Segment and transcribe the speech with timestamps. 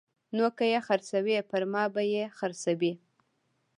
[0.35, 2.93] نو که یې خرڅوي پرما به یې خرڅوي